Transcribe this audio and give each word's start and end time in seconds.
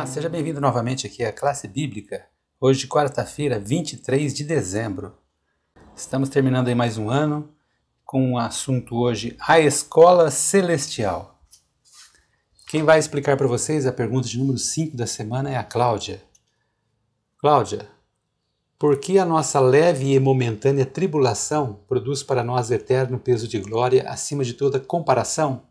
Olá, 0.00 0.06
seja 0.06 0.30
bem-vindo 0.30 0.62
novamente 0.62 1.06
aqui 1.06 1.22
à 1.22 1.30
classe 1.30 1.68
bíblica. 1.68 2.24
Hoje, 2.58 2.86
quarta-feira, 2.86 3.58
23 3.58 4.32
de 4.32 4.44
dezembro. 4.44 5.14
Estamos 5.94 6.30
terminando 6.30 6.68
aí 6.68 6.74
mais 6.74 6.96
um 6.96 7.10
ano 7.10 7.50
com 8.02 8.32
o 8.32 8.38
assunto 8.38 8.96
hoje 8.96 9.36
a 9.38 9.60
escola 9.60 10.30
celestial. 10.30 11.38
Quem 12.66 12.82
vai 12.82 12.98
explicar 12.98 13.36
para 13.36 13.46
vocês 13.46 13.86
a 13.86 13.92
pergunta 13.92 14.26
de 14.26 14.38
número 14.38 14.56
5 14.56 14.96
da 14.96 15.06
semana 15.06 15.50
é 15.50 15.56
a 15.56 15.62
Cláudia. 15.62 16.22
Cláudia, 17.36 17.86
por 18.78 18.98
que 18.98 19.18
a 19.18 19.26
nossa 19.26 19.60
leve 19.60 20.14
e 20.14 20.18
momentânea 20.18 20.86
tribulação 20.86 21.78
produz 21.86 22.22
para 22.22 22.42
nós 22.42 22.70
eterno 22.70 23.18
peso 23.18 23.46
de 23.46 23.58
glória 23.58 24.08
acima 24.08 24.44
de 24.44 24.54
toda 24.54 24.80
comparação? 24.80 25.64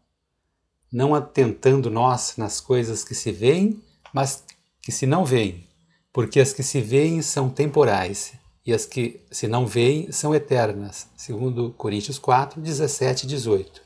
Não 0.91 1.15
atentando 1.15 1.89
nós 1.89 2.35
nas 2.37 2.61
coisas 2.61 3.03
que 3.03 3.15
se 3.15 3.31
veem, 3.31 3.88
mas 4.13 4.43
que 4.81 4.91
se 4.91 5.05
não 5.05 5.25
veem, 5.25 5.67
porque 6.11 6.39
as 6.39 6.53
que 6.53 6.63
se 6.63 6.81
veem 6.81 7.21
são 7.21 7.49
temporais 7.49 8.33
e 8.65 8.73
as 8.73 8.85
que 8.85 9.21
se 9.31 9.47
não 9.47 9.65
veem 9.65 10.11
são 10.11 10.33
eternas, 10.33 11.07
segundo 11.15 11.71
Coríntios 11.71 12.19
4, 12.19 12.61
17 12.61 13.25
e 13.25 13.27
18. 13.27 13.81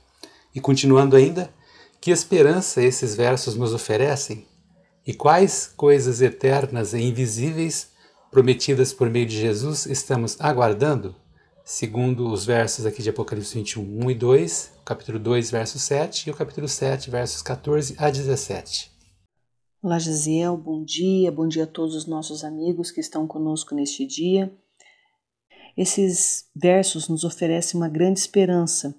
E 0.55 0.59
continuando 0.59 1.15
ainda, 1.15 1.53
que 1.99 2.11
esperança 2.11 2.81
esses 2.81 3.15
versos 3.15 3.55
nos 3.55 3.73
oferecem? 3.73 4.45
E 5.05 5.13
quais 5.13 5.71
coisas 5.75 6.21
eternas 6.21 6.93
e 6.93 7.01
invisíveis 7.01 7.89
prometidas 8.31 8.93
por 8.93 9.09
meio 9.09 9.25
de 9.25 9.39
Jesus 9.39 9.85
estamos 9.85 10.35
aguardando? 10.39 11.15
Segundo 11.65 12.29
os 12.29 12.45
versos 12.45 12.85
aqui 12.85 13.01
de 13.01 13.09
Apocalipse 13.09 13.55
21, 13.55 14.05
1 14.05 14.11
e 14.11 14.15
2, 14.15 14.71
capítulo 14.83 15.17
2, 15.17 15.49
verso 15.49 15.79
7 15.79 16.27
e 16.27 16.31
o 16.31 16.35
capítulo 16.35 16.67
7, 16.67 17.09
versos 17.09 17.41
14 17.41 17.95
a 17.97 18.09
17. 18.09 18.92
Olá, 19.83 19.99
Jaziel, 19.99 20.55
bom 20.55 20.81
dia, 20.81 21.29
bom 21.29 21.45
dia 21.45 21.65
a 21.65 21.67
todos 21.67 21.93
os 21.93 22.05
nossos 22.05 22.45
amigos 22.45 22.89
que 22.89 23.01
estão 23.01 23.27
conosco 23.27 23.75
neste 23.75 24.05
dia. 24.05 24.49
Esses 25.75 26.45
versos 26.55 27.09
nos 27.09 27.25
oferecem 27.25 27.77
uma 27.77 27.89
grande 27.89 28.17
esperança, 28.17 28.95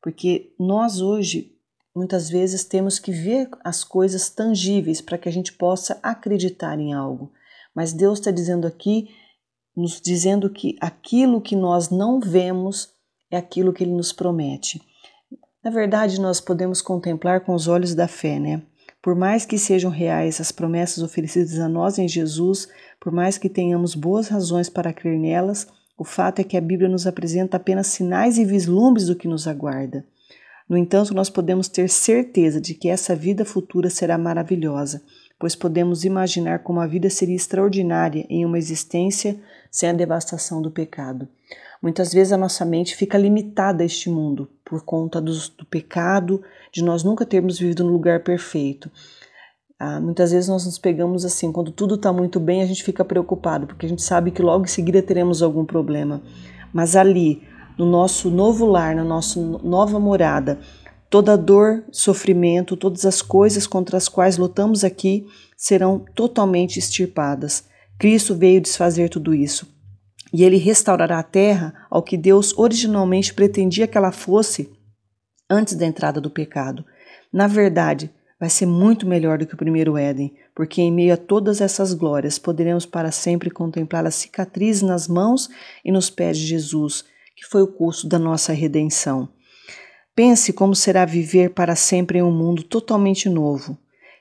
porque 0.00 0.54
nós 0.58 1.02
hoje 1.02 1.54
muitas 1.94 2.30
vezes 2.30 2.64
temos 2.64 2.98
que 2.98 3.12
ver 3.12 3.46
as 3.62 3.84
coisas 3.84 4.30
tangíveis 4.30 5.02
para 5.02 5.18
que 5.18 5.28
a 5.28 5.32
gente 5.32 5.52
possa 5.52 6.00
acreditar 6.02 6.80
em 6.80 6.94
algo. 6.94 7.30
Mas 7.74 7.92
Deus 7.92 8.18
está 8.18 8.30
dizendo 8.30 8.66
aqui, 8.66 9.10
nos 9.76 10.00
dizendo 10.00 10.48
que 10.48 10.78
aquilo 10.80 11.42
que 11.42 11.54
nós 11.54 11.90
não 11.90 12.18
vemos 12.18 12.88
é 13.30 13.36
aquilo 13.36 13.70
que 13.70 13.84
Ele 13.84 13.92
nos 13.92 14.14
promete. 14.14 14.80
Na 15.62 15.70
verdade, 15.70 16.18
nós 16.18 16.40
podemos 16.40 16.80
contemplar 16.80 17.42
com 17.42 17.54
os 17.54 17.68
olhos 17.68 17.94
da 17.94 18.08
fé, 18.08 18.40
né? 18.40 18.62
Por 19.02 19.16
mais 19.16 19.44
que 19.44 19.58
sejam 19.58 19.90
reais 19.90 20.40
as 20.40 20.52
promessas 20.52 21.02
oferecidas 21.02 21.58
a 21.58 21.68
nós 21.68 21.98
em 21.98 22.06
Jesus, 22.06 22.68
por 23.00 23.12
mais 23.12 23.36
que 23.36 23.48
tenhamos 23.48 23.96
boas 23.96 24.28
razões 24.28 24.68
para 24.68 24.92
crer 24.92 25.18
nelas, 25.18 25.66
o 25.98 26.04
fato 26.04 26.38
é 26.38 26.44
que 26.44 26.56
a 26.56 26.60
Bíblia 26.60 26.88
nos 26.88 27.06
apresenta 27.06 27.56
apenas 27.56 27.88
sinais 27.88 28.38
e 28.38 28.44
vislumbres 28.44 29.06
do 29.06 29.16
que 29.16 29.26
nos 29.26 29.48
aguarda. 29.48 30.04
No 30.68 30.76
entanto, 30.76 31.12
nós 31.12 31.28
podemos 31.28 31.68
ter 31.68 31.90
certeza 31.90 32.60
de 32.60 32.74
que 32.74 32.88
essa 32.88 33.14
vida 33.14 33.44
futura 33.44 33.90
será 33.90 34.16
maravilhosa, 34.16 35.02
pois 35.42 35.56
podemos 35.56 36.04
imaginar 36.04 36.60
como 36.60 36.78
a 36.78 36.86
vida 36.86 37.10
seria 37.10 37.34
extraordinária 37.34 38.24
em 38.30 38.46
uma 38.46 38.56
existência 38.56 39.36
sem 39.72 39.88
a 39.88 39.92
devastação 39.92 40.62
do 40.62 40.70
pecado. 40.70 41.26
Muitas 41.82 42.14
vezes 42.14 42.32
a 42.32 42.36
nossa 42.36 42.64
mente 42.64 42.94
fica 42.94 43.18
limitada 43.18 43.82
a 43.82 43.84
este 43.84 44.08
mundo 44.08 44.48
por 44.64 44.84
conta 44.84 45.20
do, 45.20 45.32
do 45.58 45.66
pecado, 45.66 46.40
de 46.70 46.84
nós 46.84 47.02
nunca 47.02 47.26
termos 47.26 47.58
vivido 47.58 47.82
no 47.82 47.90
lugar 47.90 48.22
perfeito. 48.22 48.88
Ah, 49.80 50.00
muitas 50.00 50.30
vezes 50.30 50.48
nós 50.48 50.64
nos 50.64 50.78
pegamos 50.78 51.24
assim, 51.24 51.50
quando 51.50 51.72
tudo 51.72 51.96
está 51.96 52.12
muito 52.12 52.38
bem, 52.38 52.62
a 52.62 52.66
gente 52.66 52.84
fica 52.84 53.04
preocupado, 53.04 53.66
porque 53.66 53.84
a 53.84 53.88
gente 53.88 54.02
sabe 54.02 54.30
que 54.30 54.42
logo 54.42 54.62
em 54.62 54.68
seguida 54.68 55.02
teremos 55.02 55.42
algum 55.42 55.64
problema. 55.64 56.22
Mas 56.72 56.94
ali, 56.94 57.42
no 57.76 57.84
nosso 57.84 58.30
novo 58.30 58.64
lar, 58.64 58.94
na 58.94 59.02
nossa 59.02 59.40
nova 59.40 59.98
morada, 59.98 60.60
toda 61.12 61.36
dor, 61.36 61.84
sofrimento, 61.92 62.74
todas 62.74 63.04
as 63.04 63.20
coisas 63.20 63.66
contra 63.66 63.98
as 63.98 64.08
quais 64.08 64.38
lutamos 64.38 64.82
aqui 64.82 65.26
serão 65.54 66.02
totalmente 66.14 66.78
extirpadas. 66.78 67.64
Cristo 67.98 68.34
veio 68.34 68.62
desfazer 68.62 69.10
tudo 69.10 69.34
isso 69.34 69.70
e 70.32 70.42
ele 70.42 70.56
restaurará 70.56 71.18
a 71.18 71.22
terra 71.22 71.74
ao 71.90 72.02
que 72.02 72.16
Deus 72.16 72.56
originalmente 72.56 73.34
pretendia 73.34 73.86
que 73.86 73.98
ela 73.98 74.10
fosse 74.10 74.72
antes 75.50 75.74
da 75.74 75.84
entrada 75.84 76.18
do 76.18 76.30
pecado. 76.30 76.82
Na 77.30 77.46
verdade, 77.46 78.10
vai 78.40 78.48
ser 78.48 78.64
muito 78.64 79.06
melhor 79.06 79.36
do 79.36 79.46
que 79.46 79.52
o 79.52 79.58
primeiro 79.58 79.98
Éden, 79.98 80.34
porque 80.54 80.80
em 80.80 80.90
meio 80.90 81.12
a 81.12 81.18
todas 81.18 81.60
essas 81.60 81.92
glórias 81.92 82.38
poderemos 82.38 82.86
para 82.86 83.12
sempre 83.12 83.50
contemplar 83.50 84.06
as 84.06 84.14
cicatrizes 84.14 84.80
nas 84.80 85.06
mãos 85.06 85.50
e 85.84 85.92
nos 85.92 86.08
pés 86.08 86.38
de 86.38 86.46
Jesus, 86.46 87.04
que 87.36 87.44
foi 87.44 87.60
o 87.60 87.68
custo 87.68 88.08
da 88.08 88.18
nossa 88.18 88.54
redenção. 88.54 89.28
Pense 90.14 90.52
como 90.52 90.74
será 90.74 91.06
viver 91.06 91.54
para 91.54 91.74
sempre 91.74 92.18
em 92.18 92.22
um 92.22 92.30
mundo 92.30 92.62
totalmente 92.62 93.30
novo. 93.30 93.78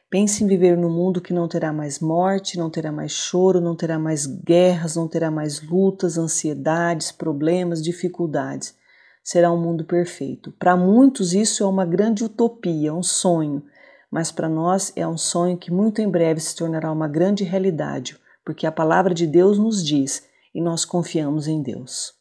Pense 0.10 0.42
em 0.42 0.48
viver 0.48 0.78
num 0.78 0.90
mundo 0.90 1.20
que 1.20 1.34
não 1.34 1.50
terá 1.50 1.74
mais 1.74 2.00
morte, 2.00 2.58
não 2.58 2.70
terá 2.70 2.94
mais 2.94 3.12
choro, 3.12 3.60
não 3.60 3.76
terá 3.76 4.00
mais 4.00 4.26
guerras, 4.26 4.96
não 4.96 5.06
terá 5.06 5.30
mais 5.30 5.62
lutas, 5.62 6.18
ansiedades, 6.18 7.12
problemas, 7.12 7.82
dificuldades. 7.82 8.74
Será 9.22 9.52
um 9.52 9.62
mundo 9.62 9.84
perfeito. 9.84 10.54
Para 10.58 10.78
muitos, 10.78 11.34
isso 11.34 11.62
é 11.62 11.68
uma 11.68 11.86
grande 11.86 12.24
utopia, 12.24 12.94
um 12.94 13.04
sonho, 13.04 13.62
mas 14.10 14.32
para 14.32 14.48
nós 14.48 14.94
é 14.96 15.06
um 15.06 15.18
sonho 15.18 15.58
que 15.58 15.72
muito 15.72 16.02
em 16.02 16.10
breve 16.10 16.40
se 16.40 16.56
tornará 16.56 16.90
uma 16.90 17.08
grande 17.08 17.44
realidade, 17.44 18.18
porque 18.46 18.66
a 18.66 18.72
palavra 18.72 19.14
de 19.14 19.28
Deus 19.28 19.60
nos 19.60 19.86
diz 19.86 20.24
e 20.56 20.62
nós 20.62 20.86
confiamos 20.86 21.48
em 21.48 21.62
Deus. 21.62 22.14